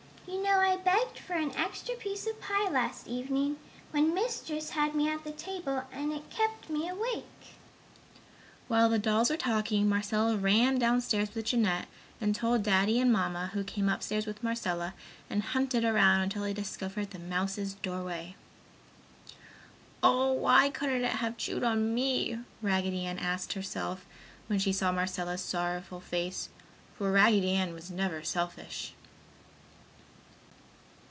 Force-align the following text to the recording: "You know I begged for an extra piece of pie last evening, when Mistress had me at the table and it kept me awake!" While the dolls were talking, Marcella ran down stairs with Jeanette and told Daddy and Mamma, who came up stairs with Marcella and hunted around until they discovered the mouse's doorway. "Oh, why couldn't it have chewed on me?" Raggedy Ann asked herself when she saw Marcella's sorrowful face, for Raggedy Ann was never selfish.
"You 0.27 0.41
know 0.41 0.59
I 0.59 0.77
begged 0.77 1.19
for 1.19 1.33
an 1.33 1.51
extra 1.57 1.93
piece 1.95 2.25
of 2.25 2.39
pie 2.41 2.69
last 2.69 3.05
evening, 3.05 3.57
when 3.91 4.13
Mistress 4.13 4.69
had 4.71 4.95
me 4.95 5.09
at 5.09 5.25
the 5.25 5.31
table 5.33 5.83
and 5.91 6.13
it 6.13 6.29
kept 6.29 6.69
me 6.69 6.87
awake!" 6.87 7.55
While 8.69 8.87
the 8.87 8.97
dolls 8.97 9.29
were 9.29 9.35
talking, 9.35 9.89
Marcella 9.89 10.37
ran 10.37 10.79
down 10.79 11.01
stairs 11.01 11.35
with 11.35 11.45
Jeanette 11.47 11.87
and 12.21 12.33
told 12.33 12.63
Daddy 12.63 12.97
and 12.99 13.11
Mamma, 13.11 13.47
who 13.53 13.65
came 13.65 13.89
up 13.89 14.01
stairs 14.01 14.25
with 14.25 14.41
Marcella 14.41 14.93
and 15.29 15.43
hunted 15.43 15.83
around 15.83 16.21
until 16.21 16.43
they 16.43 16.53
discovered 16.53 17.11
the 17.11 17.19
mouse's 17.19 17.73
doorway. 17.75 18.35
"Oh, 20.01 20.31
why 20.31 20.69
couldn't 20.69 21.03
it 21.03 21.17
have 21.17 21.35
chewed 21.37 21.63
on 21.63 21.93
me?" 21.93 22.39
Raggedy 22.61 23.05
Ann 23.05 23.19
asked 23.19 23.51
herself 23.53 24.05
when 24.47 24.59
she 24.59 24.71
saw 24.71 24.93
Marcella's 24.93 25.41
sorrowful 25.43 25.99
face, 25.99 26.47
for 26.97 27.11
Raggedy 27.11 27.51
Ann 27.53 27.73
was 27.73 27.91
never 27.91 28.23
selfish. 28.23 28.93